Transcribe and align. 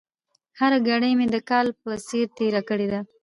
هره 0.59 0.77
ګړۍ 0.87 1.11
مې 1.17 1.27
د 1.33 1.37
کال 1.49 1.67
په 1.81 1.91
څېر 2.07 2.27
تېره 2.37 2.61
کړې 2.69 2.87
ده. 2.91 2.99